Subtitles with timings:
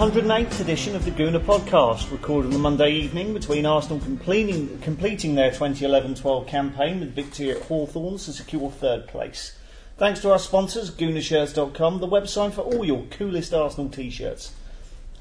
[0.00, 5.34] 108th edition of the Gooner podcast, recorded on the Monday evening between Arsenal completing, completing
[5.34, 9.58] their 2011-12 campaign with victory at Hawthorns to secure third place.
[9.98, 14.54] Thanks to our sponsors, GoonerShirts.com, the website for all your coolest Arsenal t-shirts.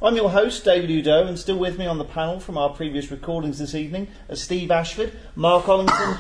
[0.02, 3.12] I'm your host, David Oudot, and still with me on the panel from our previous
[3.12, 6.20] recordings this evening are Steve Ashford, Marc Ollington,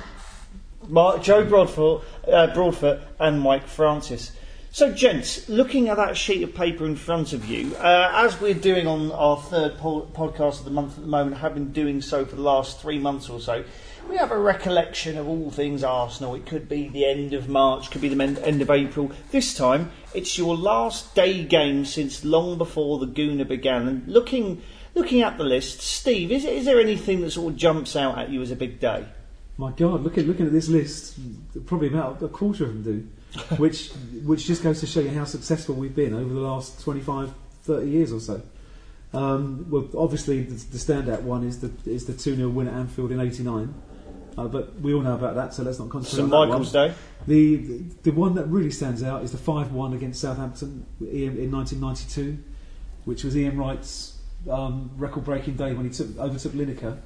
[0.86, 4.34] Marc, Joe Broadfoot, uh, Broadfoot, and Mike Francis.
[4.72, 8.53] So, gents, looking at that sheet of paper in front of you, uh, as we're
[8.53, 12.02] doing on our third po- podcast of the month at the moment, have been doing
[12.02, 13.64] so for the last three months or so,
[14.08, 16.36] we have a recollection of all things Arsenal.
[16.36, 19.11] It could be the end of March, could be the end of April.
[19.31, 23.88] This time, it's your last day game since long before the Gooner began.
[23.88, 24.61] And looking,
[24.94, 28.30] looking at the list, Steve, is, is there anything that sort of jumps out at
[28.30, 29.08] you as a big day?
[29.58, 31.17] My God, look at looking at this list,
[31.66, 33.08] probably about a quarter of them do,
[33.58, 33.91] which
[34.23, 37.31] which just goes to show you how successful we've been over the last 25,
[37.63, 38.41] 30 years or so.
[39.13, 42.73] Um, well, obviously the, the standout one is the is the two 0 win at
[42.73, 43.73] Anfield in '89,
[44.38, 46.71] uh, but we all know about that, so let's not concentrate St on that Michael's.
[46.71, 46.94] Day.
[47.27, 51.38] The, the the one that really stands out is the five one against Southampton in,
[51.38, 52.38] in 1992,
[53.05, 56.97] which was Ian Wright's um, record breaking day when he took overtook Lineker.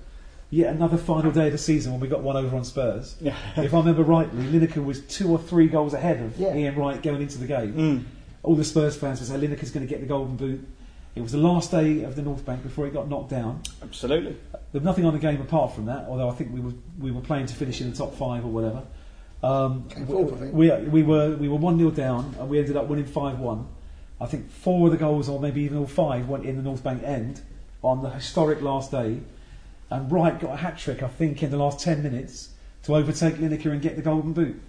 [0.54, 3.16] Yet another final day of the season when we got one over on Spurs.
[3.20, 3.36] Yeah.
[3.58, 6.56] if I remember rightly, Lineker was two or three goals ahead of Yeah.
[6.56, 7.74] Ian Wright going into the game.
[7.74, 8.04] Mm.
[8.44, 10.64] All the Spurs fans would say Lineker's going to get the golden boot.
[11.16, 13.64] It was the last day of the North Bank before he got knocked down.
[13.82, 14.38] Absolutely.
[14.72, 17.22] There's nothing on the game apart from that, although I think we were we were
[17.22, 18.84] playing to finish in the top five or whatever.
[19.42, 20.54] Um, Came fourth, I think.
[20.54, 23.68] we, we were we were one 0 down and we ended up winning five one.
[24.22, 26.84] I think four of the goals, or maybe even all five, went in the North
[26.84, 27.42] Bank end
[27.84, 29.20] on the historic last day.
[29.94, 32.50] And Wright got a hat trick, I think, in the last ten minutes
[32.84, 34.60] to overtake Lineker and get the golden boot.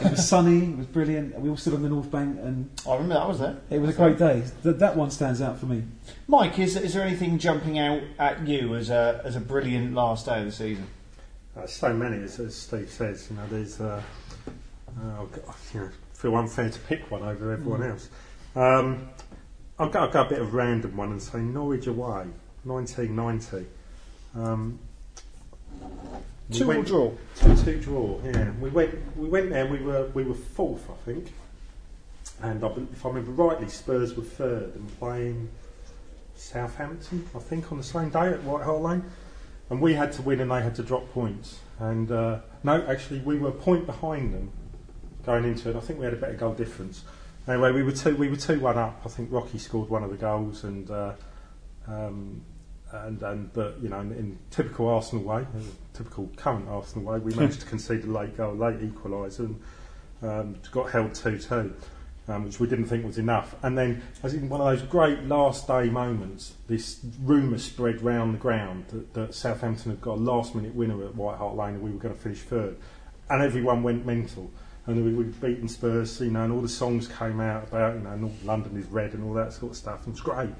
[0.00, 1.38] It was sunny, it was brilliant.
[1.38, 3.58] We all stood on the North Bank, and I remember that was there.
[3.68, 4.42] it was a great day.
[4.62, 5.82] That, that one stands out for me.
[6.28, 10.26] Mike, is, is there anything jumping out at you as a, as a brilliant last
[10.26, 10.86] day of the season?
[11.54, 13.28] Uh, so many, as, as Steve says.
[13.30, 13.80] You know, there's.
[13.80, 14.02] Uh,
[14.98, 18.08] uh, I've you know, feel unfair to pick one over everyone else.
[18.56, 19.10] Um,
[19.78, 22.26] I'll go, I'll go a bit of a random one and say Norwich away,
[22.64, 23.66] 1990.
[24.34, 24.78] Um,
[26.52, 27.12] Two went- draw?
[27.36, 28.20] Two two draw.
[28.24, 29.66] Yeah, we went we went there.
[29.66, 31.32] We were we were fourth, I think,
[32.42, 35.48] and I, if I remember rightly, Spurs were third and playing
[36.36, 39.04] Southampton, I think, on the same day at White Hart Lane,
[39.68, 41.60] and we had to win and they had to drop points.
[41.78, 44.50] And uh, no, actually, we were a point behind them
[45.24, 45.76] going into it.
[45.76, 47.04] I think we had a better goal difference.
[47.46, 49.02] Anyway, we were two we were two one up.
[49.04, 50.90] I think Rocky scored one of the goals and.
[50.90, 51.12] Uh,
[51.86, 52.42] um,
[52.92, 55.46] and, and but you know in, in typical Arsenal way,
[55.94, 59.60] typical current Arsenal way, we managed to concede a late goal, late equaliser, and
[60.22, 61.74] um, got held two two,
[62.28, 63.54] um, which we didn't think was enough.
[63.62, 68.34] And then, as in one of those great last day moments, this rumour spread round
[68.34, 71.74] the ground that, that Southampton had got a last minute winner at White Hart Lane,
[71.74, 72.76] and we were going to finish third,
[73.28, 74.50] and everyone went mental.
[74.86, 78.00] And we, we'd beaten Spurs, you know, and all the songs came out about, you
[78.00, 80.06] know, London is red and all that sort of stuff.
[80.06, 80.50] And it was great.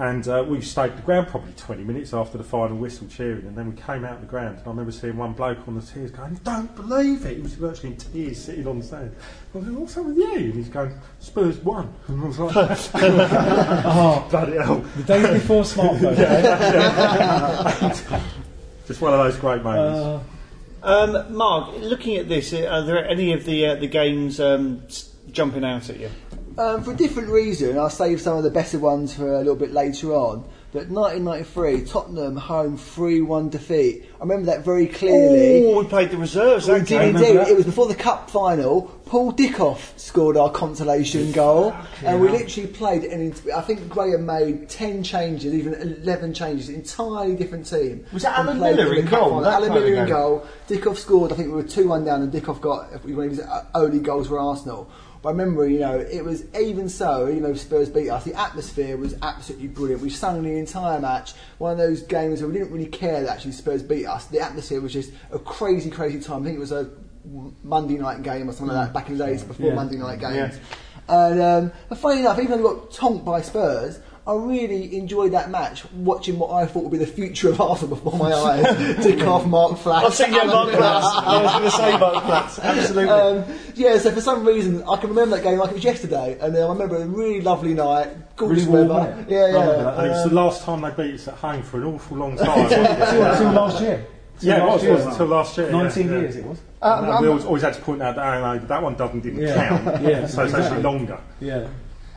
[0.00, 3.54] And uh, we stayed the ground probably 20 minutes after the final whistle cheering, and
[3.54, 4.56] then we came out of the ground.
[4.56, 7.36] And I remember seeing one bloke on the tears going, Don't believe it!
[7.36, 9.14] He was virtually in tears sitting on the sand.
[9.54, 10.32] I was like, What's up with you?
[10.32, 11.92] And he's going, Spurs won.
[12.08, 12.56] And I was like,
[12.94, 14.78] Oh, bloody hell.
[14.96, 16.16] The day before smartphone.
[18.86, 20.00] Just one of those great moments.
[20.00, 20.20] Uh,
[20.82, 24.80] Um, Mark, looking at this, uh, are there any of the uh, the games um,
[25.30, 26.08] jumping out at you?
[26.58, 29.54] Um, for a different reason, I'll save some of the better ones for a little
[29.56, 30.44] bit later on.
[30.72, 34.04] But 1993, Tottenham home 3 1 defeat.
[34.16, 35.66] I remember that very clearly.
[35.66, 36.68] Oh, we played the reserves.
[36.68, 37.36] We did indeed.
[37.48, 38.82] It was before the cup final.
[39.06, 41.74] Paul Dickov scored our consolation goal,
[42.04, 43.02] and we literally played.
[43.02, 46.68] And I think Graham made ten changes, even eleven changes.
[46.68, 48.06] Entirely different team.
[48.12, 49.28] Was that And Alan played Miller the in cup goal?
[49.28, 49.40] final.
[49.42, 50.46] That Alan Miller in goal.
[50.68, 51.32] Dickov scored.
[51.32, 53.40] I think we were two one down, and Dickov got one of his
[53.74, 54.88] only goals for Arsenal.
[55.22, 58.34] But I remember, you know, it was even so, even though Spurs beat us, the
[58.34, 60.00] atmosphere was absolutely brilliant.
[60.00, 61.34] We sung the entire match.
[61.58, 64.26] One of those games where we didn't really care that actually Spurs beat us.
[64.26, 66.42] The atmosphere was just a crazy, crazy time.
[66.42, 66.90] I think it was a
[67.62, 69.74] Monday night game or something like that back in the days before Yeah.
[69.74, 70.56] Monday night games.
[70.56, 70.60] Yeah.
[71.08, 73.98] And um, but funny enough, even though we got tonked by Spurs,
[74.30, 77.96] I really enjoyed that match, watching what I thought would be the future of Arsenal
[77.96, 78.64] before my eyes.
[79.04, 80.06] Dickov, Mark Flatts.
[80.06, 80.80] I've seen you, Mark Miller.
[80.84, 82.58] I was going to say Mark Flatts.
[82.60, 83.08] Absolutely.
[83.10, 83.44] Um,
[83.74, 86.54] yeah, so for some reason I can remember that game like it was yesterday, and
[86.56, 89.10] uh, I remember a really lovely night, gorgeous Really warm, weather.
[89.10, 89.30] wasn't?
[89.30, 89.98] Yeah, yeah.
[89.98, 92.16] And it was the Um, last time they beat us at home for an awful
[92.16, 92.46] long time.
[92.62, 92.90] wasn't it?
[92.90, 94.06] Until, until last year.
[94.40, 95.70] yeah, it was, last was until last year.
[95.72, 96.18] 19 yeah.
[96.20, 96.58] years it was.
[96.82, 99.20] uh, And we always, always had to point out that oh, no, that one doesn't
[99.20, 99.68] didn't Yeah.
[99.68, 101.18] count, Yeah, so it's actually longer.
[101.40, 101.66] Yeah.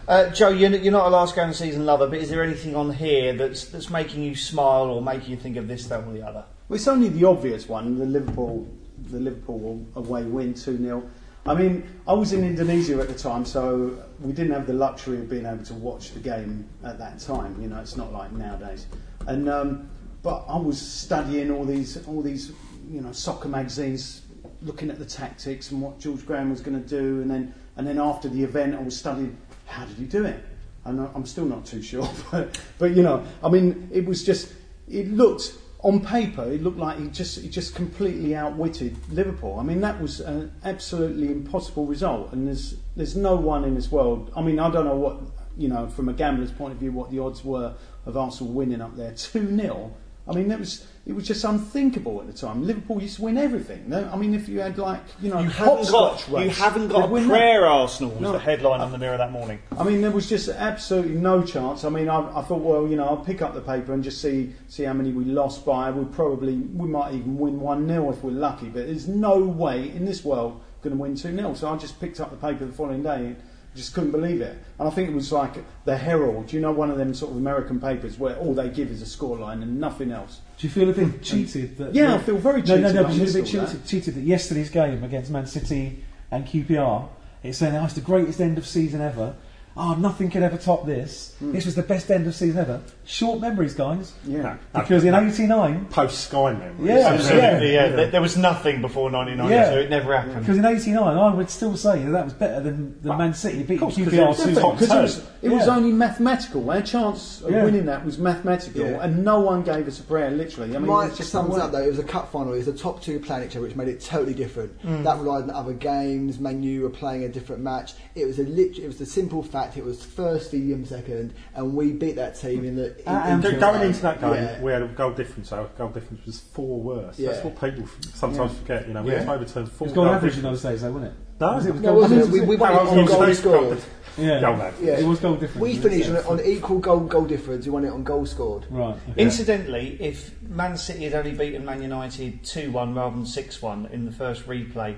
[0.06, 2.76] Uh, Joe, you're, you're not a last game of season lover, but is there anything
[2.76, 6.12] on here that's that's making you smile or making you think of this, that, or
[6.12, 6.44] the other?
[6.68, 8.68] Well, it's only the obvious one, the Liverpool,
[9.12, 11.10] the Liverpool away win, 2 0.
[11.46, 15.20] I mean, I was in Indonesia at the time, so we didn't have the luxury
[15.20, 17.62] of being able to watch the game at that time.
[17.62, 18.88] You know, it's not like nowadays.
[19.28, 19.90] And um,
[20.22, 22.52] but I was studying all these, all these,
[22.90, 24.24] you know, soccer magazines,
[24.62, 27.88] looking at the tactics and what George Graham was going to do, and then and
[27.88, 29.38] then after the event, I was studying
[29.74, 30.44] how did he do it.
[30.86, 34.24] And I- I'm still not too sure, but but you know, I mean, it was
[34.24, 34.54] just
[34.88, 39.58] it looked on paper, it looked like he just he just completely outwitted Liverpool.
[39.60, 43.92] I mean, that was an absolutely impossible result, and there's there's no one in this
[43.92, 44.31] world.
[44.36, 45.18] I mean, I don't know what
[45.58, 47.75] you know from a gambler's point of view what the odds were
[48.06, 49.94] of Arsenal winning up there two 0
[50.28, 52.66] I mean, that was it was just unthinkable at the time.
[52.66, 53.90] Liverpool used to win everything.
[53.90, 57.04] No, I mean, if you had like you know You haven't got, you haven't got
[57.06, 57.30] a win that.
[57.34, 58.31] prayer Arsenal was No.
[58.31, 59.60] the headline on the Mirror that morning.
[59.78, 61.84] I mean, there was just absolutely no chance.
[61.84, 64.22] I mean, I, I thought, well, you know, I'll pick up the paper and just
[64.22, 65.92] see see how many we lost by.
[65.92, 68.68] We probably we might even win one 0 if we're lucky.
[68.70, 72.00] But there's no way in this world going to win two 0 So I just
[72.00, 73.36] picked up the paper the following day.
[73.75, 75.56] Just couldn't believe it, and I think it was like
[75.86, 76.54] the Herald.
[76.54, 79.06] You know, one of them sort of American papers where all they give is a
[79.06, 80.42] scoreline and nothing else.
[80.58, 81.78] Do you feel a bit cheated?
[81.78, 83.04] That, Yeah, I feel very No, no, no.
[83.04, 87.10] But you feel a bit cheated, cheated that yesterday's game against Man City and QPR.
[87.42, 89.36] It's saying oh, it's the greatest end of season ever.
[89.75, 91.36] Oh, nothing could ever top this.
[91.40, 91.52] Hmm.
[91.52, 92.80] This was the best end of season ever.
[93.06, 94.14] Short memories, guys.
[94.24, 94.58] Yeah.
[94.72, 96.75] Because in '89, Post Sky memories.
[96.88, 97.88] Yeah, Absolutely, yeah.
[97.88, 99.66] There, there was nothing before 99, Yeah.
[99.72, 100.42] so it never happened.
[100.42, 103.34] because in '89, I would still say that, that was better than, than Well, Man
[103.34, 104.68] City beating course, 'cause QPR it was two different.
[104.68, 104.80] times.
[104.80, 106.70] Because it was, it was only mathematical.
[106.70, 107.64] Our chance of Yeah.
[107.64, 109.02] winning that was mathematical, Yeah.
[109.02, 110.30] and no one gave us a prayer.
[110.30, 111.81] Literally, I mean, Mike it's just sums up though.
[111.81, 112.54] It was a cup final.
[112.54, 114.72] It was the top two playing each other, which made it totally different.
[114.84, 115.02] Hmm.
[115.04, 116.40] That relied on other games.
[116.40, 117.94] Man U were playing a different match.
[118.14, 119.62] It was a lit- It was the simple fact.
[119.75, 123.00] It was first stadium second, and we beat that team in the.
[123.01, 124.62] In, At in Going into that game, Yeah.
[124.62, 125.51] we had a goal difference.
[125.51, 127.18] Our goal difference was four worse.
[127.18, 127.31] Yeah.
[127.31, 128.88] That's what people f- sometimes forget.
[128.88, 129.19] You know, we Yeah.
[129.19, 129.86] had overturned It four.
[129.88, 131.18] was goal average in those days, though, wasn't it?
[131.42, 132.24] No, Was it, was No, goal wasn't it?
[132.25, 133.77] difference, We, we No, won I it on goal scored.
[134.18, 134.39] Yeah.
[134.42, 134.74] Goal average.
[134.88, 135.00] Yeah.
[135.00, 135.57] It was goal difference.
[135.62, 137.65] We finished on, on equal goal goal difference.
[137.65, 138.65] We won it on goal scored.
[138.69, 138.95] Right.
[139.10, 139.21] okay.
[139.21, 143.88] Incidentally, if Man City had only beaten Man United 2 1 rather than 6 1
[143.92, 144.95] in the first replay,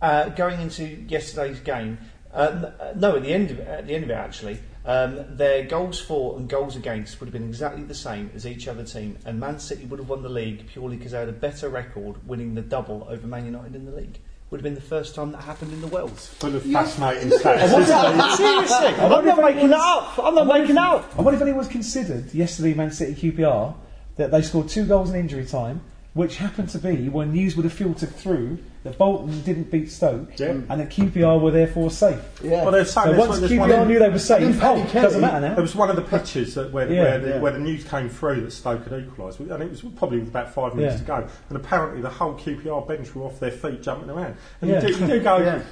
[0.00, 1.98] uh, going into yesterday's game,
[2.32, 5.24] uh, uh, no, at the end of it, at the end of it actually, um,
[5.36, 8.84] their goals for and goals against would have been exactly the same as each other
[8.84, 11.68] team, and Man City would have won the league purely because they had a better
[11.68, 14.18] record winning the double over Man United in the league.
[14.50, 16.10] Would have been the first time that happened in the world.
[16.10, 18.36] Full of fascinating stats.
[18.36, 20.18] Seriously, I'm not if making that up.
[20.18, 21.18] I'm not making that up.
[21.18, 23.74] I wonder if anyone's considered yesterday Man City QPR
[24.16, 25.80] that they scored two goals in injury time,
[26.14, 30.38] which happened to be when news would have filtered through that Bolton didn't beat Stoke
[30.38, 30.48] Yeah.
[30.48, 30.66] Mm.
[30.68, 32.18] and that QPR were therefore safe.
[32.42, 32.62] Yeah.
[32.62, 35.02] Well, there's So once one- QPR one knew they were safe, And then oh, Kelly-
[35.04, 35.54] doesn't matter now.
[35.54, 38.08] There was one of the pitches that where, Yeah, where, the, where the news came
[38.08, 41.16] through that Stoke had equalised, and it was probably about five minutes Yeah.
[41.16, 41.28] to go.
[41.48, 44.34] And apparently, the whole QPR bench were off their feet jumping around.
[44.60, 44.82] And Yeah.
[44.82, 45.62] you, do, you do go, Yeah.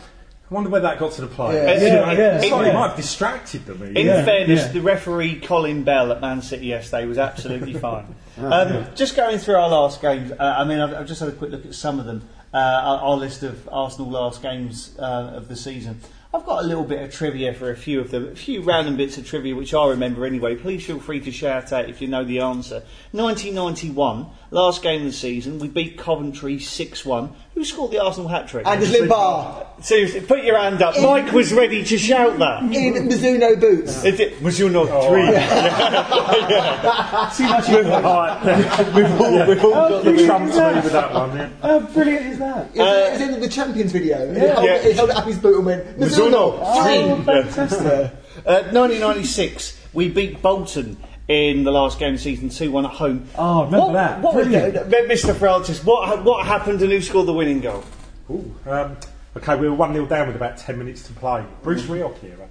[0.51, 1.81] I wonder where that got to the players.
[1.81, 1.89] Yeah.
[1.89, 2.71] You know, Yeah, yeah, it's like yeah.
[2.73, 3.77] it might have distracted them.
[3.83, 3.97] even.
[3.97, 4.73] In Yeah, fairness, yeah.
[4.73, 8.15] the referee Colin Bell at Man City yesterday was absolutely fine.
[8.37, 11.33] Um, just going through our last games, uh, I mean, I've, I've just had a
[11.33, 12.29] quick look at some of them.
[12.53, 15.03] Uh, our, our list of Arsenal last games uh,
[15.37, 16.01] of the season.
[16.35, 18.97] I've got a little bit of trivia for a few of them, a few random
[18.97, 20.57] bits of trivia which I remember anyway.
[20.57, 22.83] Please feel free to shout out if you know the answer.
[23.13, 27.31] 1991, last game of the season, we beat Coventry 6 1.
[27.55, 28.67] Who scored the Arsenal hat trick?
[28.67, 30.95] Anders Limpar Seriously, put your hand up.
[31.01, 32.63] Mike was ready to shout that.
[32.63, 34.05] in Mizuno boots.
[34.05, 34.41] It did.
[34.43, 35.27] Was you not Oh, three?
[37.35, 41.37] See much we've all, we've all got the You trumped with that one.
[41.37, 41.49] Yeah.
[41.63, 42.71] How brilliant is that?
[42.75, 44.33] It was, it was in the Champions video.
[44.33, 44.47] He, Yeah.
[44.55, 44.83] held, Yeah.
[44.83, 46.59] he held up his boot and went Mizuno.
[46.61, 47.25] Oh, Three.
[47.25, 48.13] fantastic.
[48.47, 50.97] Uh, 1996, we beat Bolton
[51.31, 53.25] in the last game of season 2 1 at home.
[53.39, 54.21] Oh, remember what, that?
[54.21, 54.77] What, Brilliant.
[54.77, 55.35] uh, Mr.
[55.35, 57.85] Francis, what, what happened and who scored the winning goal?
[58.29, 58.97] Ooh, um,
[59.37, 61.45] okay, we were 1 0 down with about 10 minutes to play.
[61.63, 62.49] Bruce Rioch era.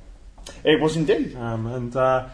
[0.64, 1.36] It was indeed.
[1.36, 2.30] Um, and uh,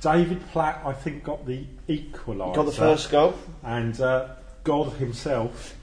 [0.00, 2.54] David Platt, I think, got the equaliser.
[2.54, 3.34] Got the first goal.
[3.64, 4.28] And uh,
[4.62, 5.76] God himself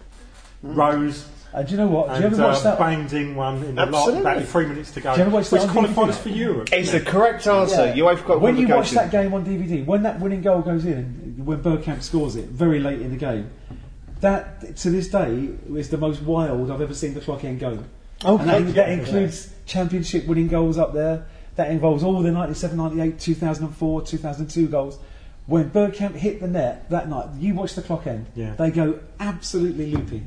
[0.64, 2.10] rose And do you know what?
[2.10, 2.78] Do you and ever watch uh, that?
[2.78, 4.32] banged in one in the last, Absolutely.
[4.32, 5.14] about three minutes to go.
[5.14, 6.10] Do you ever watch which that on qualified DVD?
[6.10, 6.70] us for Europe.
[6.72, 7.88] It's the correct answer.
[7.88, 7.94] Yeah.
[7.96, 10.86] You have got When you watch that game on DVD, when that winning goal goes
[10.86, 13.50] in, when Bergkamp scores it very late in the game,
[14.22, 17.84] that to this day is the most wild I've ever seen the clock end go.
[18.24, 18.58] Okay.
[18.58, 21.26] And that, that includes championship winning goals up there.
[21.56, 25.00] That involves all the 97, 98, 2004, 2002 goals.
[25.48, 28.28] When Bergkamp hit the net that night, you watch the clock end.
[28.36, 28.54] Yeah.
[28.54, 30.24] They go absolutely loopy.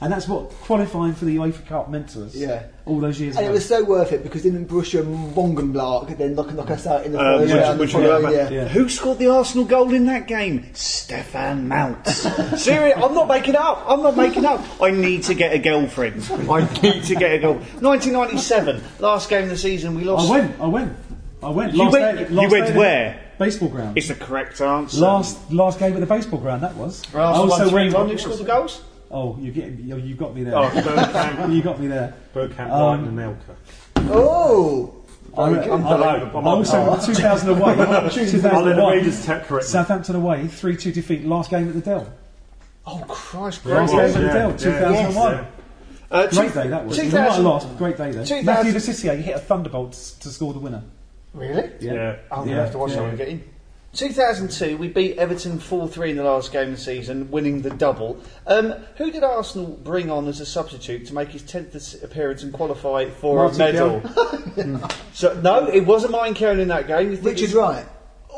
[0.00, 2.34] And that's what qualifying for the UEFA Cup meant to us.
[2.36, 2.62] Yeah.
[2.86, 3.50] All those years And ago.
[3.50, 5.02] it was so worth it because didn't Borussia
[5.34, 7.78] Mönchengladbach then knock, knock us out in the Um, first which- round?
[7.80, 8.62] which the we following got back- year?
[8.62, 8.68] Yeah.
[8.68, 10.66] Who scored the Arsenal goal in that game?
[10.72, 12.14] Stefan Mounts.
[12.62, 13.84] Seriously, I'm not making up.
[13.88, 14.64] I'm not making up.
[14.80, 16.22] I need to get a girlfriend.
[16.48, 17.54] I need to get a girl.
[17.54, 20.28] 1997, last game of the season, we lost.
[20.30, 20.92] I went, I went.
[21.42, 21.72] I went.
[21.74, 23.20] You Last went- day, you last went day where?
[23.38, 23.96] Baseball ground.
[23.98, 25.00] It's the correct answer.
[25.00, 27.02] Last last game at the baseball ground, that was.
[27.14, 28.08] I Arsenal also won 3 went- 1.
[28.10, 28.82] Who scored the goals?
[29.10, 30.56] Oh, you get you, you got me there.
[30.56, 31.52] Oh, Bergkamp.
[31.56, 32.14] you got me there.
[32.34, 33.56] Bergkamp, Um, Brighton, and Elka.
[34.10, 34.94] Oh!
[35.36, 35.72] I, Very good.
[35.72, 37.60] I, I, Hello, I also went 2000 away.
[37.72, 38.92] I'll let the 2001.
[38.96, 39.70] readers ta- correct me.
[39.70, 41.24] Southampton away, 3 2 defeat.
[41.24, 42.12] Last game at the Dell.
[42.86, 43.64] Oh, Christ.
[43.66, 44.14] Last great.
[44.14, 45.32] game at the Dell, 2001.
[45.32, 45.44] Yeah.
[46.10, 46.96] Uh, Great two- day that was.
[46.98, 48.24] We 2000 might have lost, great day though.
[48.24, 50.82] 2000 Matthew Le Tissier, he hit a thunderbolt to, to score the winner.
[51.34, 51.70] Really?
[51.80, 51.92] Yeah.
[51.92, 52.16] yeah.
[52.32, 52.96] I'm going Yeah, to have to watch yeah.
[52.96, 53.44] that one again.
[53.98, 57.70] 2002, we beat Everton 4 3 in the last game of the season, winning the
[57.70, 58.22] double.
[58.46, 62.52] Um, who did Arsenal bring on as a substitute to make his 10th appearance and
[62.52, 64.90] qualify for Martin a medal?
[65.12, 67.20] so, no, it wasn't mine carrying in that game.
[67.20, 67.86] Richard Wright.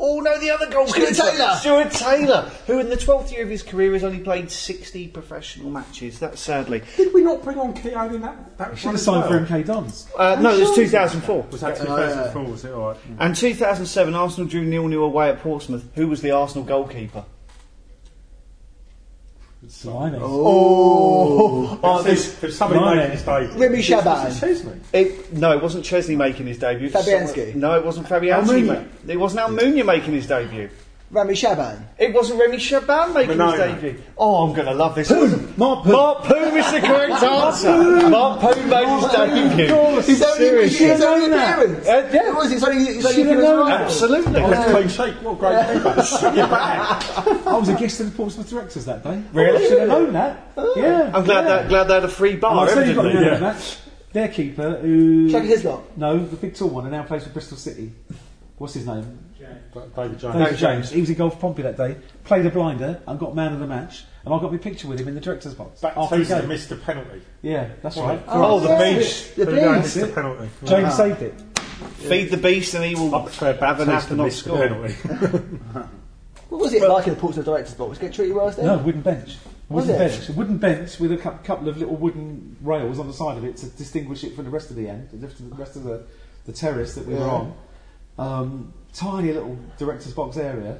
[0.02, 1.54] Oh no, the other goalkeeper, Stuart Taylor.
[1.56, 5.70] Stuart Taylor, who in the 12th year of his career has only played 60 professional
[5.70, 6.18] matches.
[6.18, 6.82] That's sadly.
[6.96, 8.56] Did we not bring on Keown in that?
[8.58, 9.46] that Should one have as signed well?
[9.46, 10.06] for MK Dons.
[10.18, 11.46] Uh, no, it was 2004.
[11.50, 12.44] Was that Oh, 2004?
[12.44, 12.96] Was it alright?
[13.18, 15.86] And 2007, Arsenal drew nil-nil away at Portsmouth.
[15.96, 17.24] Who was the Arsenal goalkeeper?
[19.62, 20.18] Blimey.
[20.22, 21.78] Oh!
[21.82, 22.96] Oh, There's, this, there's somebody Blimey.
[22.96, 23.58] making his debut.
[23.58, 24.26] Remy Was Shaban.
[24.26, 24.78] it Szczesny?
[24.94, 26.88] it, no, it wasn't Szczesny making his debut.
[26.90, 27.34] Fabianski.
[27.52, 28.46] someone- No, it wasn't Fabianski.
[28.62, 28.66] Almunia.
[29.06, 30.70] ma- It wasn't Almunia making his debut.
[31.10, 31.82] Rami Shaaban.
[31.98, 33.66] It wasn't Rami Shaaban making Manolo.
[33.68, 34.02] his debut.
[34.16, 35.10] Oh, I'm going to love this.
[35.56, 35.92] Mart Poom.
[35.92, 38.08] Mart Poom is the correct answer.
[38.08, 40.00] Mart Poom made his debut.
[40.02, 40.86] His only, Seriously.
[40.86, 41.88] his only appearance.
[41.88, 42.28] Uh, yeah.
[42.30, 43.42] It was his only, his only appearance.
[43.42, 43.68] known right?
[43.70, 43.80] that.
[43.82, 44.32] Absolutely.
[44.32, 45.22] That's clean sheet.
[45.22, 47.48] What a great keeper.
[47.50, 49.20] I was a guest of the Portsmouth directors that day.
[49.32, 49.64] Really?
[49.64, 50.52] I should have known that.
[50.76, 51.10] Yeah.
[51.12, 51.42] I'm glad yeah.
[51.42, 52.68] that glad they had a free bar.
[52.68, 53.26] I'll you got evidently.
[53.26, 53.40] yeah.
[53.40, 53.78] match.
[54.12, 55.96] Their keeper, who Shaka Hislop.
[55.96, 57.92] no, the big tall one, and now plays for Bristol City.
[58.58, 59.29] What's his name?
[59.96, 60.36] David Jones.
[60.36, 60.90] David James.
[60.90, 61.96] He was in goal for Pompey that day.
[62.24, 64.04] Played a blinder and got man of the match.
[64.24, 65.80] And I got my picture with him in the director's box.
[65.80, 67.22] Back after to the the missed the penalty.
[67.42, 68.06] Yeah, that's Right.
[68.18, 68.22] right.
[68.28, 68.94] Oh, the yeah.
[68.98, 69.36] beast.
[69.36, 69.94] The Who knows beast.
[70.00, 70.48] the penalty?
[70.64, 71.34] James saved it.
[71.96, 74.42] Feed the beast and he will I prefer have an Baptiste to and not miss
[74.42, 74.58] the score.
[74.58, 75.88] penalty.
[76.50, 77.98] What was it like in the Portsmouth director's box?
[77.98, 78.64] Get treated well there?
[78.66, 79.36] No, wooden bench.
[79.68, 80.08] Was Wooden it?
[80.10, 80.28] bench.
[80.28, 83.44] A wooden bench with a cou- couple of little wooden rails on the side of
[83.44, 85.76] it to distinguish it from the rest of the end, the rest of the, rest
[85.76, 86.02] of the,
[86.46, 87.54] the terrace that we were on.
[88.18, 90.78] Um, tiny little director's box area.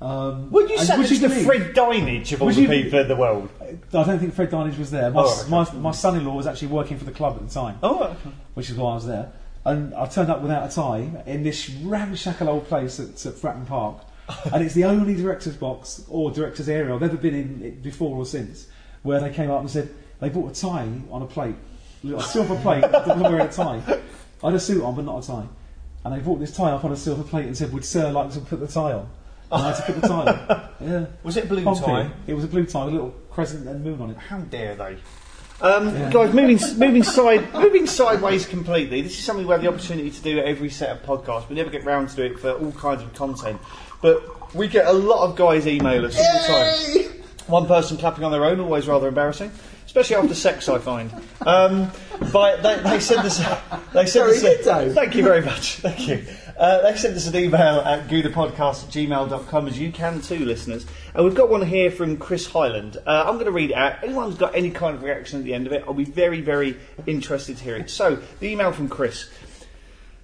[0.00, 2.68] Um, Would you and say would it's the Fred Dinenage of all Would the you-
[2.68, 3.48] people in the world?
[3.62, 5.10] I don't think Fred Dinenage was there.
[5.10, 5.48] My, Oh, okay.
[5.50, 8.14] my, my son-in-law was actually working for the club at the time, Oh,
[8.54, 9.32] which is why I was there.
[9.64, 13.66] And I turned up without a tie in this ramshackle old place at, at Fratton
[13.66, 14.02] Park.
[14.52, 18.16] and it's the only director's box or director's area I've ever been in it before
[18.16, 18.66] or since
[19.02, 19.88] where they came up and said
[20.20, 21.54] they bought a tie on a plate,
[22.04, 23.80] a silver plate, not wearing a tie.
[24.42, 25.46] I had a suit on but not a tie.
[26.06, 28.30] And they brought this tie up on a silver plate and said, Would Sir like
[28.34, 29.08] to put the tie on?
[29.50, 30.68] And I had to put the tie on.
[30.80, 31.06] Yeah.
[31.24, 31.80] was it a blue Pompey.
[31.84, 32.10] tie?
[32.28, 34.16] It was a blue tie with a little crescent and moon on it.
[34.18, 34.98] How dare they?
[35.60, 36.10] Um, Yeah.
[36.12, 39.00] Guys, moving moving side moving sideways completely.
[39.02, 41.48] This is something we have the opportunity to do at every set of podcasts.
[41.48, 43.60] We never get round to do it for all kinds of content,
[44.00, 46.32] but we get a lot of guys email us all
[46.94, 47.12] the time.
[47.48, 49.50] One person clapping on their own, always rather embarrassing,
[49.96, 50.68] especially after sex.
[50.68, 51.10] I find.
[51.46, 51.90] Um,
[52.30, 53.38] but they, they sent us.
[53.94, 54.64] They sent Very us.
[54.64, 55.76] good, A, thank you very much.
[55.76, 56.22] Thank you.
[56.58, 60.84] Uh, they sent us an email at goonerpodcast at gmail.com, as you can too, listeners.
[61.14, 62.98] And we've got one here from Chris Highland.
[63.06, 64.02] Uh, I'm going to read it out.
[64.02, 66.76] Anyone's got any kind of reaction at the end of it, I'll be very, very
[67.06, 67.88] interested to hear it.
[67.88, 69.30] So, the email from Chris.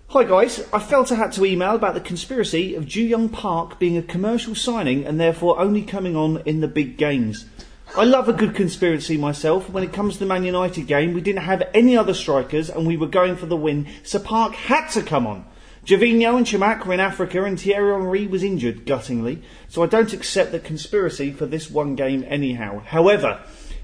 [0.09, 3.79] Hi guys, I felt I had to email about the conspiracy of Ju Young Park
[3.79, 7.47] being a commercial signing and therefore only coming on in the big games.
[7.95, 9.69] I love a good conspiracy myself.
[9.69, 12.87] When it comes to the Man United game, we didn't have any other strikers and
[12.87, 15.45] we were going for the win, so Park had to come on.
[15.85, 20.15] Gervinho and Chamakh were in Africa and Thierry Henry was injured, guttingly, so I don't
[20.15, 22.79] accept the conspiracy for this one game anyhow.
[22.79, 23.43] However,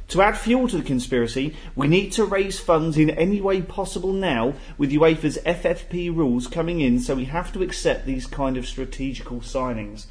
[0.09, 4.15] to add fuel to the conspiracy, we need to raise funds in any way possible
[4.15, 8.67] now with UEFA's FFP rules coming in, so we have to accept these kind of
[8.67, 10.07] strategical signings.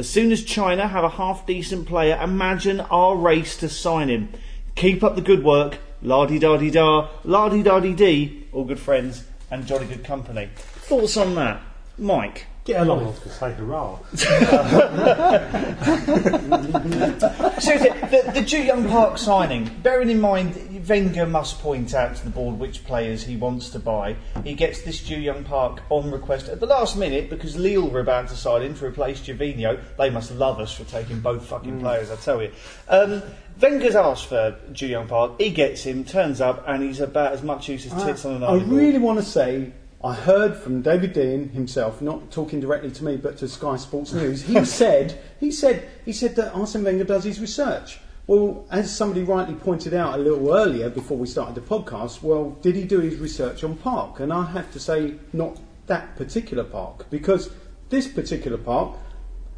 [0.00, 4.30] As soon as China have a half decent player, imagine our race to sign him.
[4.74, 8.46] Keep up the good work, la di da di da, la di da di dee,
[8.50, 10.48] all good friends and jolly good company.
[10.56, 11.60] Thoughts on that,
[11.98, 12.46] Mike?
[12.70, 13.06] Get I along.
[13.06, 13.98] was going to say hurrah.
[17.58, 22.22] Seriously, the, the Ju Young Park signing, bearing in mind Wenger must point out to
[22.24, 24.14] the board which players he wants to buy.
[24.44, 27.98] He gets this Ju Young Park on request at the last minute because Lille were
[27.98, 29.80] about to sign in to replace Gervinho.
[29.98, 32.52] They must love us for taking both fucking players, I tell you.
[32.88, 33.20] Um,
[33.60, 37.42] Wenger's asked for Ju Young Park, he gets him, turns up, and he's about as
[37.42, 38.80] much use as tits on an I ironing board.
[38.80, 43.16] really want to say I heard from David Dein himself, not talking directly to me,
[43.16, 44.42] but to Sky Sports News.
[44.42, 48.00] He said he said he said that Arsene Wenger does his research.
[48.26, 52.50] Well, as somebody rightly pointed out a little earlier before we started the podcast, well,
[52.62, 54.20] did he do his research on Park?
[54.20, 57.50] And I have to say, not that particular park, because
[57.88, 58.96] this particular park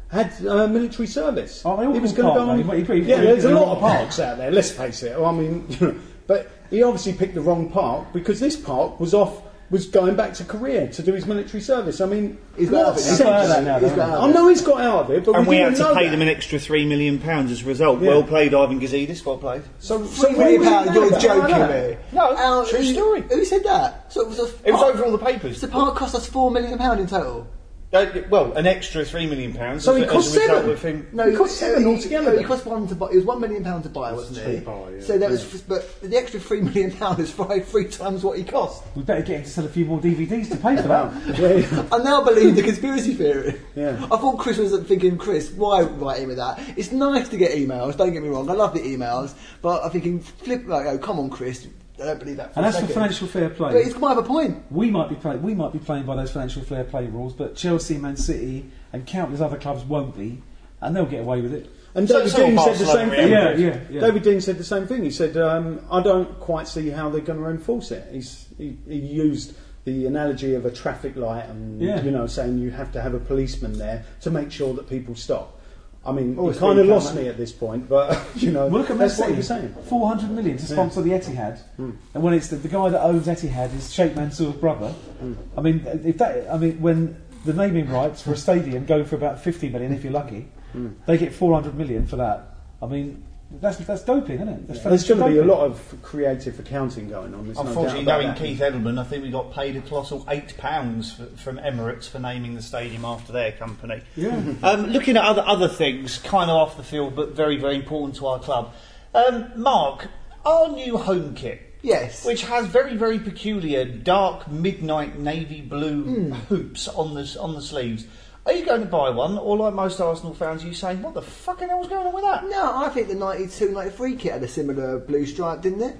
[0.09, 1.61] had uh, military service.
[1.63, 2.57] Oh, they all he was going to go on.
[2.79, 4.49] He- he- yeah, he- there's a lot of parks out there.
[4.49, 5.15] Let's face it.
[5.19, 9.43] I mean, but he obviously picked the wrong park because this park was off.
[9.73, 11.99] Was going back to Korea to do his military service.
[11.99, 12.99] I mean, He's got what out of it.
[12.99, 14.81] He's sense- got out of that now, He's though, got out I know he's got
[14.81, 16.11] out of it, but and we, we had to pay that.
[16.11, 17.99] them an extra £3 million as a result.
[17.99, 18.09] Yeah.
[18.09, 19.63] Well played, Ivan Gazidis, well played.
[19.79, 21.57] So, so Three we million didn't pounds, you're joking
[21.89, 21.97] me.
[22.13, 23.21] No, How- true who- story.
[23.23, 24.13] Who said that?
[24.13, 25.59] So it was, a It was park- over all the papers.
[25.59, 27.47] The park cost us four million pound in total.
[27.93, 29.83] Uh, well, an extra three million pounds.
[29.83, 30.71] So as, he cost as a result seven.
[30.71, 31.07] of him.
[31.13, 33.09] No, It cost seven he- altogether No, it cost one to buy.
[33.11, 34.65] It was one million pound to buy, wasn't it?
[34.65, 35.01] buy, yeah.
[35.03, 38.43] So that was, but the extra three million pound is five, three times what he
[38.43, 38.83] cost.
[38.95, 41.87] We better get him to sell a few more DVDs to pay for that.
[41.93, 43.61] I now believe the conspiracy theory.
[43.75, 44.03] Yeah.
[44.05, 46.59] I thought Chris was thinking, Chris, why write him with that?
[46.75, 47.95] It's nice to get emails.
[47.95, 48.49] Don't get me wrong.
[48.49, 50.65] I love the emails, but I'm thinking, flip.
[50.65, 51.67] Like, oh, come on, Chris.
[52.01, 52.53] I don't believe that.
[52.53, 53.81] For And a that's for financial fair But play.
[53.83, 54.63] it's might have a point.
[54.71, 57.55] We might be play, we might be playing by those financial fair play rules, but
[57.55, 60.41] Chelsea, Man City, and countless other clubs won't be,
[60.81, 61.69] and they'll get away with it.
[61.95, 63.31] And So- David so Dein said the same thing.
[63.31, 63.99] Yeah, yeah, yeah.
[64.01, 65.03] David Dein said the same thing.
[65.03, 68.75] He said, um, "I don't quite see how they're going to enforce it." He's, he,
[68.87, 69.53] he used
[69.85, 72.01] the analogy of a traffic light, and Yeah.
[72.01, 75.13] you know, saying you have to have a policeman there to make sure that people
[75.13, 75.59] stop.
[76.05, 77.27] I mean, Oh, kind of lost me.
[77.27, 79.47] at this point, but you know, Well, look at Man that's what he City, was
[79.47, 79.75] saying.
[79.87, 81.91] 400 million to sponsor the Etihad, hmm.
[82.13, 84.89] and when it's the, the guy that owns Etihad is Sheikh Mansour's brother.
[84.89, 85.33] Hmm.
[85.57, 89.15] I mean, if that, I mean, when the naming rights for a stadium go for
[89.15, 90.89] about 50 million, if you're lucky, hmm.
[91.05, 92.49] they get 400 million for that.
[92.81, 93.23] I mean,
[93.61, 94.67] that's that's doping, isn't it?
[94.67, 97.45] That's There's going to be a lot of creative accounting going on.
[97.45, 98.37] There's no Unfortunately, doubt knowing that.
[98.37, 102.19] Keith Edelman, I think we got paid a colossal eight pounds f- from Emirates for
[102.19, 104.01] naming the stadium after their company.
[104.15, 104.41] Yeah.
[104.63, 108.15] Um, looking at other other things, kind of off the field, but very very important
[108.17, 108.73] to our club.
[109.13, 110.07] Um, Mark,
[110.45, 111.61] our new home kit.
[111.83, 112.25] Yes.
[112.25, 116.31] Which has very, very peculiar dark midnight navy blue Hmm.
[116.31, 118.05] hoops on the on the sleeves.
[118.45, 121.13] Are you going to buy one, or like most Arsenal fans, are you saying, "What
[121.13, 122.43] the fucking hell's going on with that"?
[122.49, 125.95] No, I think the 92 93 kit had a similar blue stripe, didn't it?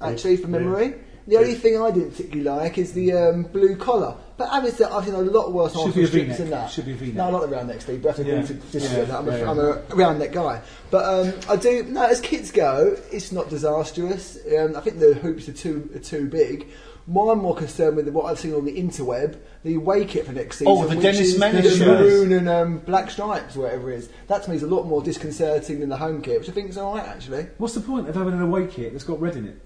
[0.00, 0.94] Actually, from memory.
[1.26, 4.16] The only thing I didn't particularly like is the um, blue collar.
[4.38, 6.38] But having said that, I've seen a lot worse Should Arsenal a strips V-neck.
[6.38, 6.70] than that.
[6.70, 7.14] Should be a V-neck.
[7.16, 8.38] No, I like the round neck sleeve, but I have to Yeah.
[8.38, 8.98] agree to disagree Yeah.
[9.00, 9.18] with that.
[9.18, 10.62] I'm, a, Yeah, I'm a round neck guy.
[10.90, 14.38] But um, I do, no, as kits go, it's not disastrous.
[14.58, 16.68] Um, I think the hoops are too, are too big.
[17.08, 20.32] More I'm more concerned with what I've seen on the interweb, the away kit for
[20.32, 20.72] next season.
[20.76, 22.00] Oh, the which Dennis is Mendes the shirts.
[22.02, 24.08] maroon and um, black stripes, whatever it is.
[24.26, 26.68] That to me is a lot more disconcerting than the home kit, which I think
[26.68, 27.46] is alright actually.
[27.56, 29.58] What's the point of having an away kit that's got red in it?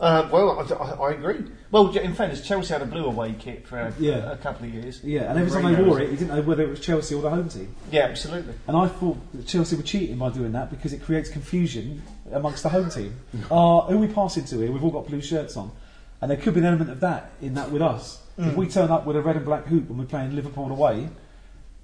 [0.00, 1.44] Uh, well, I, I, I agree.
[1.70, 4.30] Well, in fairness, Chelsea had a blue away kit for a, Yeah.
[4.32, 5.02] a couple of years.
[5.02, 7.22] Yeah, and every time they wore it, you didn't know whether it was Chelsea or
[7.22, 7.74] the home team.
[7.90, 8.52] Yeah, absolutely.
[8.68, 12.62] And I thought that Chelsea were cheating by doing that because it creates confusion amongst
[12.62, 13.16] the home team.
[13.50, 14.70] Uh, who are we passing to here?
[14.72, 15.70] We've all got blue shirts on.
[16.20, 18.22] And there could be an element of that in that with us.
[18.38, 18.56] If hmm.
[18.56, 21.08] we turn up with a red and black hoop and we're playing Liverpool away,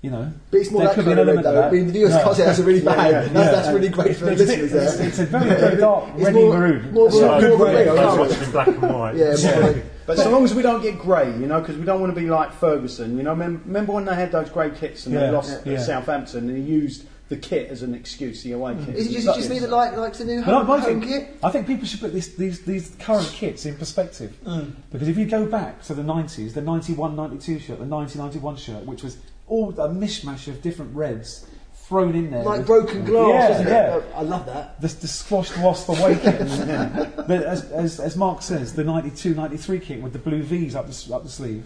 [0.02, 1.64] you know, But it's more there that could be an element of that.
[1.64, 2.24] I mean, the viewers No.
[2.24, 3.10] can't say that's a really bad.
[3.10, 3.50] yeah, that's, yeah.
[3.52, 4.82] that's really great for the It's a bit- listeners there.
[4.84, 6.92] It's, it's a very, very dark, It's reddy more- maroon.
[6.92, 8.18] more of a- So- more of a red Those colour.
[8.20, 9.14] ones in black and white.
[9.16, 11.84] Yeah, more like- But so long as we don't get grey, you know, because we
[11.84, 13.16] don't want to be like Ferguson.
[13.16, 15.74] You know, mem- remember when they had those grey kits and Yeah, they lost yeah.
[15.74, 18.94] at Southampton and he used the kit as an excuse, the away kit.
[18.94, 21.38] Is it just, just need it like like the new home, I, home think, kit?
[21.42, 24.36] I think people should put this, these, these current kits in perspective.
[24.44, 24.74] Mm.
[24.90, 28.56] Because if you go back to the 90s, the 91 92 shirt, the 90 91
[28.56, 32.42] shirt, which was all a mishmash of different reds thrown in there.
[32.42, 33.96] Like with- broken glass, Yeah, yeah.
[33.96, 34.04] it?
[34.14, 34.80] I love that.
[34.80, 36.38] the, the squashed wasp away kit.
[37.16, 40.86] but as, as, as Mark says, the 92 93 kit with the blue V's up
[40.86, 41.64] the, up the sleeve.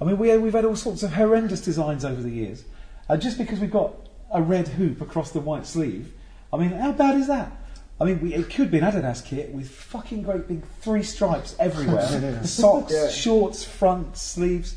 [0.00, 2.64] I mean, we, we've had all sorts of horrendous designs over the years.
[3.08, 3.94] And just because we've got
[4.32, 6.12] a red hoop across the white sleeve,
[6.52, 7.52] I mean, how bad is that?
[8.00, 11.54] I mean, we, it could be an Adidas kit with fucking great big three stripes
[11.58, 12.06] everywhere.
[12.42, 13.08] the socks, Yeah.
[13.10, 14.76] shorts, front, sleeves.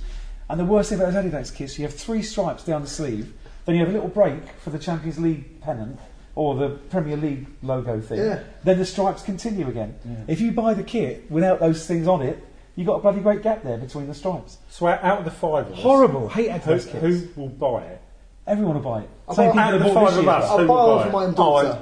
[0.50, 3.34] And the worst thing about those Adidas kits, you have three stripes down the sleeve,
[3.66, 5.98] then you have a little break for the Champions League pennant
[6.36, 8.18] or the Premier League logo thing.
[8.20, 8.44] Yeah.
[8.64, 9.96] Then the stripes continue again.
[10.28, 12.44] If you buy the kit without those things on it,
[12.76, 14.58] you've got a bloody great gap there between the stripes.
[14.70, 16.28] So out out of the five of us, Horrible.
[16.28, 17.00] Hate who, Adidas kits.
[17.36, 18.02] who will buy it?
[18.46, 19.10] Everyone will buy it.
[19.28, 20.34] I'll Same buy- people out that the bought five this of year.
[20.34, 21.14] us, I'll who buy will one buy for it?
[21.14, 21.82] my own daughter.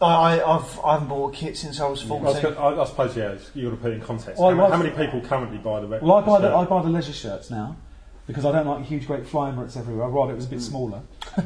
[0.00, 2.42] I, I've, I haven't bought a kit since I was I, was 14.
[2.54, 3.24] gonna, I, I suppose yeah.
[3.32, 4.40] it's- You got to put it in context.
[4.40, 5.86] Well, how, many- I- how many people currently buy the?
[5.86, 6.52] Well, I buy the?
[6.54, 7.76] I buy the leisure shirts now
[8.26, 10.06] because I don't like huge, great flying routes everywhere.
[10.08, 10.64] I'd rather it was a bit Hmm.
[10.64, 11.00] smaller.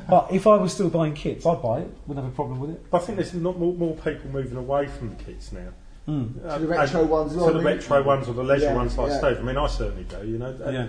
[0.09, 1.90] but if I was still buying kits, I'd buy it.
[2.07, 2.90] Wouldn't have a problem with it.
[2.90, 5.69] But I think there's not more, more people moving away from the kits now.
[6.09, 6.47] Mm.
[6.47, 7.75] Uh, the retro and- ones as To well, the I mean.
[7.77, 9.19] retro ones or the leisure Yeah, ones like yeah.
[9.19, 9.38] Steve.
[9.38, 10.27] I mean, I certainly do.
[10.27, 10.57] You know.
[10.64, 10.87] Uh, Yeah.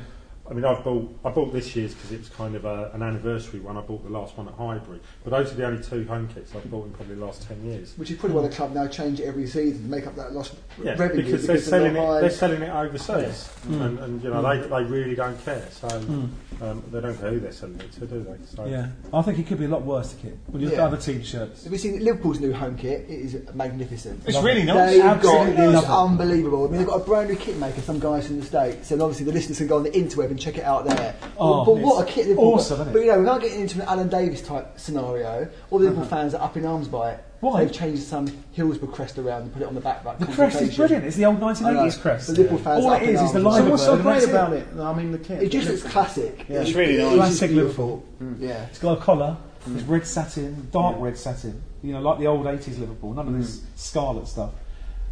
[0.50, 3.02] I mean, I've bought I bought this year's because it was kind of a, an
[3.04, 3.76] anniversary one.
[3.78, 6.54] I bought the last one at Highbury, but those are the only two home kits
[6.56, 7.94] I've bought in probably the last ten years.
[7.98, 10.34] Which is probably why the club now change it every season to make up that
[10.34, 12.22] lost Yeah, revenue because they're of selling the it.
[12.22, 13.82] They're selling it overseas, Mm.
[13.86, 15.68] and, and you know they, they really don't care.
[15.72, 18.46] So um, they don't care who they're selling it to, do they?
[18.46, 20.14] So Yeah, I think it could be a lot worse.
[20.14, 20.84] The kit when you look Yeah.
[20.86, 21.64] at other team shirts.
[21.66, 23.02] Have you seen Liverpool's new home kit?
[23.10, 24.24] It is magnificent.
[24.26, 24.92] It's really nice.
[24.94, 26.66] They've got Absolutely it's unbelievable.
[26.66, 29.02] I mean, they've got a brand new kit maker, some guys from the States, and
[29.02, 31.16] obviously the listeners can go on the interweb and check it out there.
[31.40, 32.28] Oh, but, but what a it's kit!
[32.28, 32.82] Liverpool awesome, got.
[32.84, 32.94] isn't it?
[32.94, 36.16] But you know, without getting into an Alan Davies type scenario, all the Liverpool uh-huh.
[36.16, 37.24] fans are up in arms by it.
[37.40, 37.64] Why?
[37.64, 40.04] They've changed some Hillsborough crest around and put it on the back.
[40.04, 41.06] Like The crest is brilliant.
[41.06, 41.54] It's the old I know.
[41.54, 42.28] 1980s crest.
[42.28, 43.46] The Liverpool fans All are it up in is is the arms.
[43.46, 44.30] line So what's so great that's it.
[44.30, 44.68] about it?
[44.80, 45.44] I mean, the kit.
[45.44, 46.46] It just looks classic.
[46.50, 46.62] Yeah.
[46.62, 47.16] It's really nice.
[47.16, 48.04] Classic beautiful.
[48.22, 48.38] Mm.
[48.40, 48.64] Yeah.
[48.66, 49.38] It's got a collar.
[49.66, 49.76] Mm.
[49.76, 51.62] It's red satin, dark red satin.
[51.84, 53.14] You know, like the old 80s Liverpool.
[53.14, 53.66] None of this mm.
[53.76, 54.52] scarlet stuff.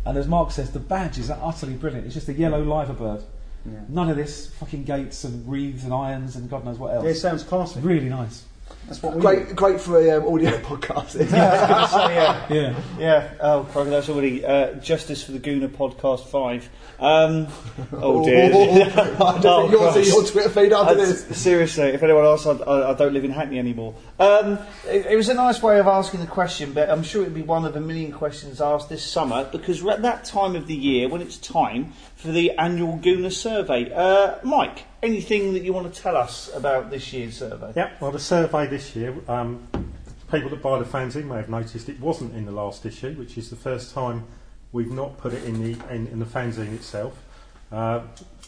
[0.05, 2.05] And as Mark says, the badges are utterly brilliant.
[2.05, 3.23] It's just a yellow liver bird.
[3.65, 3.79] Yeah.
[3.89, 7.03] None of this fucking gates and wreaths and irons and God knows what else.
[7.03, 7.79] Yeah, it sounds classy.
[7.79, 8.43] Really nice.
[8.87, 11.09] That's what we Great, great for a um, audio podcast.
[11.11, 11.19] So,
[12.07, 12.75] yeah, Yeah.
[12.99, 13.33] yeah.
[13.41, 16.69] Oh, crikey, that's already uh, Justice for the Gooner podcast five.
[16.99, 17.47] Um,
[17.93, 18.51] oh dear.
[18.53, 21.25] I don't Oh, think you'll your Twitter feed after Uh, this.
[21.35, 23.95] seriously, if anyone asks, I, I, I don't live in Hackney anymore.
[24.19, 27.33] Um, it, it was a nice way of asking the question, but I'm sure it'd
[27.33, 30.67] be one of a million questions asked this summer because we're at that time of
[30.67, 33.91] the year when it's time for the annual Gooner survey.
[33.91, 37.71] Uh, Mike, anything that you want to tell us about this year's survey?
[37.75, 39.67] Yeah, well, the survey this year, um,
[40.31, 43.37] people that buy the fanzine may have noticed it wasn't in the last issue, which
[43.37, 44.25] is the first time
[44.71, 47.17] we've not put it in the in, in the fanzine itself.
[47.71, 48.01] Uh,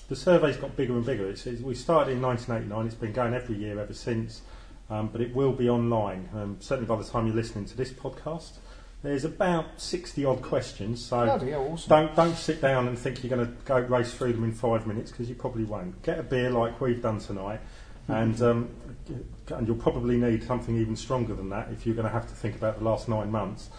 [0.09, 1.29] the survey's got bigger and bigger.
[1.29, 2.85] It's, it's, we started in 1989.
[2.85, 4.41] It's been going every year ever since,
[4.89, 6.29] um, but it will be online.
[6.33, 8.57] Um, certainly by the time you're listening to this podcast,
[9.03, 11.05] there's about 60 odd questions.
[11.05, 11.89] So Bloody hell, awesome.
[11.89, 14.87] don't don't sit down and think you're going to go race through them in five
[14.87, 16.01] minutes because you probably won't.
[16.03, 17.59] Get a beer like we've done tonight,
[18.07, 18.69] and um,
[19.49, 22.35] and you'll probably need something even stronger than that if you're going to have to
[22.35, 23.69] think about the last nine months.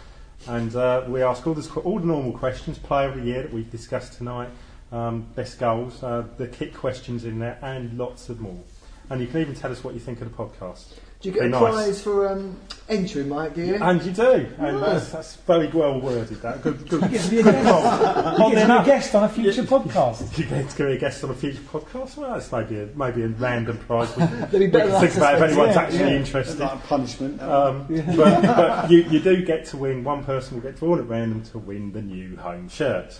[0.47, 3.53] And uh, we ask all, this, all the normal questions, player of the year that
[3.53, 4.49] we've discussed tonight,
[4.93, 8.63] um, best goals, uh, the kick questions in there, and lots of more.
[9.11, 10.95] And you can even tell us what you think of the podcast.
[11.21, 11.61] Do you get Be a nice.
[11.61, 12.57] prize for um,
[12.89, 13.55] entering, Mike?
[13.55, 13.75] Do you?
[13.75, 16.41] And you do, and that's, that's very well worded.
[16.43, 17.03] That good, good.
[17.03, 19.63] You get to be a guest, you get to be a guest on a future
[19.65, 20.39] podcast.
[20.39, 22.17] You get to be a guest on a future podcast.
[22.17, 24.17] Well, that's maybe a, maybe a random prize.
[24.17, 26.17] We, They'd be we better can think about if anyone's yeah, actually yeah.
[26.19, 26.59] interested.
[26.61, 27.43] like a punishment.
[27.43, 30.05] Um, but but you, you do get to win.
[30.05, 33.19] One person will get drawn at random to win the new home shirt,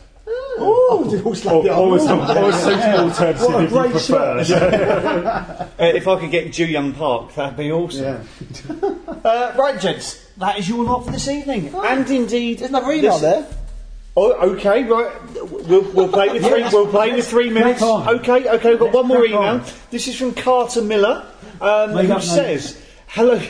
[0.61, 2.01] Oh, just all slapped or, it or, on.
[2.01, 5.65] some, or a suitable alternative What a if you great prefer.
[5.79, 8.05] Uh, if I could get Ju Young Park, that'd be awesome.
[8.05, 8.95] yeah.
[9.25, 11.73] Uh, right, gents, that is your lot for this evening.
[11.75, 13.47] And indeed, There's another email this- there.
[14.17, 15.13] Oh, okay, right.
[15.45, 16.63] We'll, we'll play with three.
[16.73, 17.81] We'll play with three minutes.
[17.83, 18.71] Okay, okay.
[18.71, 19.39] We've got one more email.
[19.39, 19.65] on.
[19.93, 21.25] This is from Carter Miller,
[21.61, 22.21] um, who up name.
[22.21, 23.41] says, "Hello,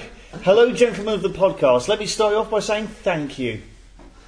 [0.43, 1.89] hello, gentlemen of the podcast.
[1.89, 3.63] Let me start off by saying thank you."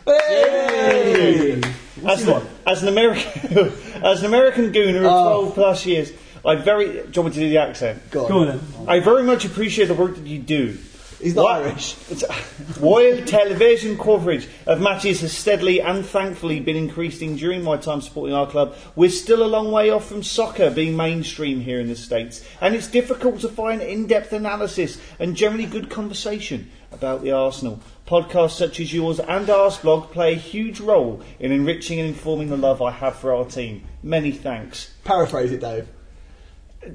[0.07, 1.61] Hey!
[2.07, 3.73] As, the, as an American,
[4.05, 5.41] as an American gooner of Oh.
[5.43, 6.13] 12 plus years,
[6.45, 6.87] I very.
[6.87, 8.11] Do you want me to do the accent?
[8.11, 8.29] Go on.
[8.31, 8.61] Go on then.
[8.89, 10.79] I very much appreciate the work that you do.
[11.21, 11.97] He's not What- Irish.
[12.11, 12.25] It's,
[12.79, 18.35] while television coverage of matches has steadily and thankfully been increasing during my time supporting
[18.35, 21.95] our club, we're still a long way off from soccer being mainstream here in the
[21.97, 27.33] States, and it's difficult to find in depth analysis and generally good conversation about the
[27.33, 27.81] Arsenal.
[28.11, 32.51] Podcasts such as yours and ours blog play a huge role in enriching and informing
[32.51, 33.85] the love I have for our team.
[34.03, 34.93] Many thanks.
[35.05, 35.87] Paraphrase it, Dave.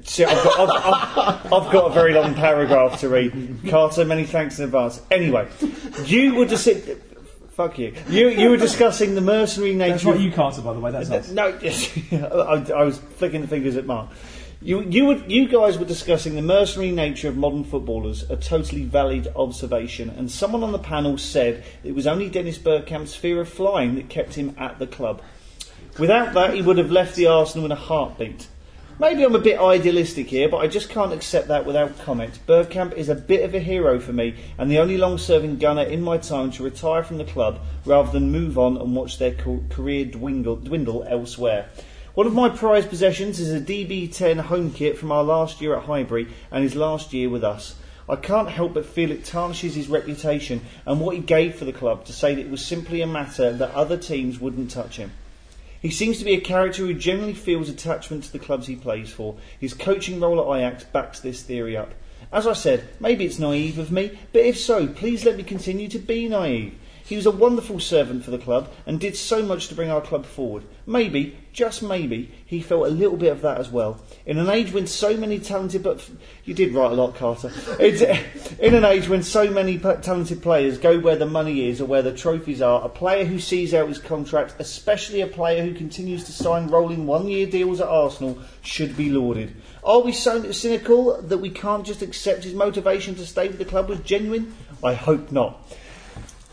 [0.04, 3.60] See, I've got, I've, I've, I've got a very long paragraph to read.
[3.66, 5.00] Carter, many thanks in advance.
[5.10, 5.48] Anyway,
[6.04, 6.98] you were dis-
[7.52, 7.94] fuck you.
[8.10, 9.92] You you were discussing the mercenary nature.
[9.92, 10.90] That's not you, Carter, by the way.
[10.90, 11.30] That's us.
[11.30, 11.46] no,
[12.12, 14.10] I, I was flicking the fingers at Mark.
[14.62, 18.84] You, you, would, you guys were discussing the mercenary nature of modern footballers, a totally
[18.84, 23.50] valid observation, and someone on the panel said it was only Dennis Bergkamp's fear of
[23.50, 25.20] flying that kept him at the club.
[25.98, 28.48] Without that, he would have left the Arsenal in a heartbeat.
[28.98, 32.38] Maybe I'm a bit idealistic here, but I just can't accept that without comment.
[32.46, 35.82] Bergkamp is a bit of a hero for me, and the only long serving gunner
[35.82, 39.34] in my time to retire from the club rather than move on and watch their
[39.34, 41.68] career dwindle, dwindle elsewhere.
[42.16, 45.84] One of my prized possessions is a DB10 home kit from our last year at
[45.84, 47.74] Highbury and his last year with us.
[48.08, 51.74] I can't help but feel it tarnishes his reputation and what he gave for the
[51.74, 55.12] club to say that it was simply a matter that other teams wouldn't touch him.
[55.82, 59.10] He seems to be a character who generally feels attachment to the clubs he plays
[59.10, 59.36] for.
[59.60, 61.92] His coaching role at Ajax backs this theory up.
[62.32, 65.88] As I said, maybe it's naive of me, but if so, please let me continue
[65.88, 66.76] to be naive.
[67.06, 70.00] He was a wonderful servant for the club and did so much to bring our
[70.00, 70.64] club forward.
[70.86, 74.00] Maybe, just maybe, he felt a little bit of that as well.
[74.26, 76.10] In an age when so many talented, but
[76.44, 77.52] you did write a lot, Carter.
[77.78, 82.02] In an age when so many talented players go where the money is or where
[82.02, 86.24] the trophies are, a player who sees out his contract, especially a player who continues
[86.24, 89.54] to sign rolling one-year deals at Arsenal, should be lauded.
[89.84, 93.64] Are we so cynical that we can't just accept his motivation to stay with the
[93.64, 94.56] club was genuine?
[94.82, 95.62] I hope not.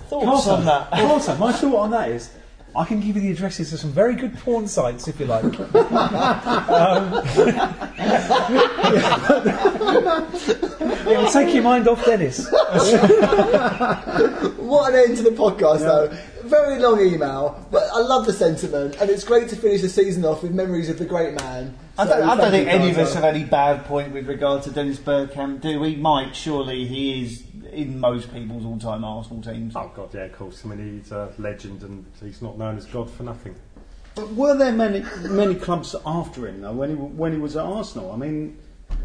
[0.08, 0.92] Thoughts on that?
[0.92, 2.32] Carter, my thought on that is,
[2.76, 5.44] I can give you the addresses of some very good porn sites if you like.
[5.44, 5.54] um,
[11.08, 12.48] it'll take your mind off Dennis.
[14.64, 16.08] What an end to the podcast, though.
[16.44, 20.26] Very long email, but I love the sentiment, and it's great to finish the season
[20.26, 21.78] off with memories of the great man.
[21.98, 24.72] I don't, I don't think any of us have any bad point with regard to
[24.72, 25.96] Dennis Bergkamp, do we?
[25.96, 29.76] Mike, surely he is in most people's all-time Arsenal teams.
[29.76, 30.64] Oh God, yeah, of course.
[30.66, 33.56] I mean, he's a legend, and he's not known as God for nothing.
[34.16, 37.66] But were there many many clubs after him though when he when he was at
[37.66, 38.12] Arsenal?
[38.12, 38.58] I mean,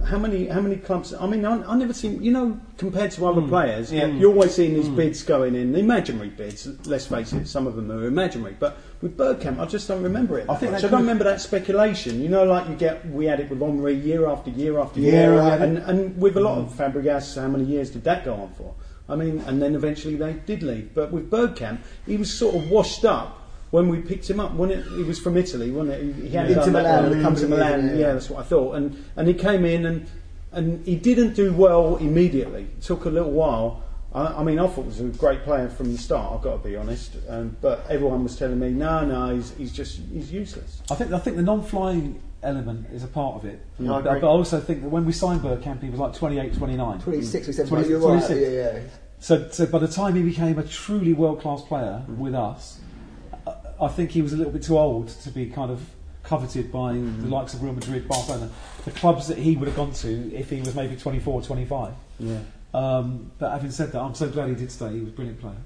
[0.05, 1.13] how many how many clubs?
[1.15, 4.07] I mean, I, I never seen you know compared to other players, Yeah.
[4.07, 6.67] you always seeing these bids going in imaginary bids.
[6.87, 8.57] Let's face it, some of them are imaginary.
[8.59, 10.47] But with Bergkamp, I just don't remember it.
[10.49, 12.21] I think think I don't remember that speculation.
[12.21, 15.13] You know, like you get we had it with Henry year after year after Yeah,
[15.13, 15.61] year, right.
[15.61, 18.75] and and with a lot of Fabregas, how many years did that go on for?
[19.11, 20.95] I mean, and then eventually they did leave.
[20.95, 23.38] But with Bergkamp, he was sort of washed up
[23.71, 24.55] when we picked him up.
[24.55, 26.15] When it, he was from Italy, wasn't it?
[26.15, 27.81] He, he had Inter done Milan, role, a come to couple of years Milan.
[27.81, 28.13] ago, Yeah, yeah.
[28.15, 28.75] that's what I thought.
[28.77, 30.07] And and he came in and
[30.53, 32.63] and he didn't do well immediately.
[32.63, 33.83] It took a little while.
[34.15, 36.33] I, I mean, I thought he was a great player from the start.
[36.33, 37.17] I've got to be honest.
[37.29, 40.83] Um, but everyone was telling me, no, no, he's, he's just he's useless.
[40.91, 43.61] I think I think the non-flying element is a part of it.
[43.79, 44.21] Yeah, I but, agree.
[44.21, 47.01] but I also think that when we signed Bergkamp, he was like 28, 29.
[47.01, 48.31] 26 or 7, 20 you're right.
[48.31, 48.81] Yeah, yeah.
[49.21, 52.79] So, so by the time he became a truly world-class player with us,
[53.81, 55.81] I, I think he was a little bit too old to be kind of
[56.23, 58.51] coveted by the likes of Real Madrid, Barcelona,
[58.85, 61.95] the clubs that he would have gone to if he was maybe 24, 25.
[62.21, 62.39] Yeah.
[62.75, 64.93] Um, but having said that, I'm so glad he did stay.
[64.93, 65.57] He was a brilliant player.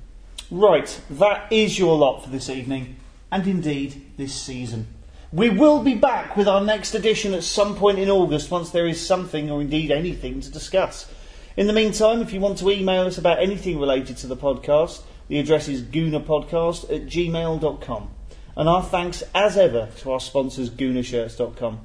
[0.50, 2.96] Right, that is your lot for this evening,
[3.30, 4.86] and indeed this season.
[5.32, 8.86] We will be back with our next edition at some point in August once there
[8.86, 11.10] is something or indeed anything to discuss.
[11.56, 15.02] In the meantime, if you want to email us about anything related to the podcast,
[15.32, 18.10] the address is goonerpodcast at gmail.com.
[18.54, 21.80] And our thanks, as ever, to our sponsors, goonershirts.com.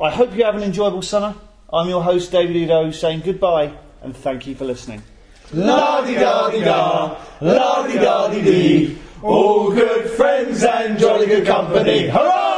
[0.00, 1.34] I hope you have an enjoyable summer.
[1.72, 5.02] I'm your host, David Oudot, saying goodbye and thank you for listening.
[5.52, 8.96] La-di-da-di-da, la-di-da-di-dee.
[9.24, 12.06] All good friends and jolly good company.
[12.06, 12.57] Hurrah!